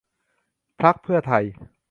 [0.81, 1.43] พรรคเพื่อไทย